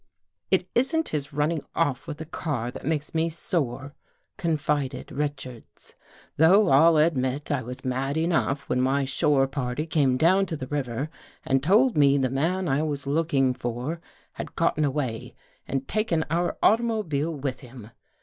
"It 0.57 0.67
Isn't 0.73 1.09
his 1.09 1.31
running 1.31 1.63
off 1.75 2.07
with 2.07 2.17
the 2.17 2.25
car 2.25 2.71
that 2.71 2.87
makes 2.87 3.13
me 3.13 3.29
sore," 3.29 3.93
confided 4.35 5.11
Richards," 5.11 5.93
though 6.39 6.69
I'll 6.69 6.97
admit 6.97 7.51
I 7.51 7.61
was 7.61 7.85
mad 7.85 8.17
enough 8.17 8.67
when 8.67 8.81
my 8.81 9.05
shore 9.05 9.45
party 9.47 9.85
came 9.85 10.17
down 10.17 10.47
to 10.47 10.57
the 10.57 10.65
river 10.65 11.11
and 11.45 11.61
told 11.61 11.95
me 11.97 12.17
the 12.17 12.31
man 12.31 12.67
I 12.67 12.81
was 12.81 13.05
looking 13.05 13.53
for 13.53 14.01
had 14.33 14.55
gotten 14.55 14.83
away 14.83 15.35
and 15.67 15.87
taken 15.87 16.25
our 16.31 16.57
automobile 16.63 17.35
with 17.35 17.59
him. 17.59 17.91